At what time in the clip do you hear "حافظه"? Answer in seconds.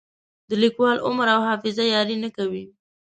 1.47-1.83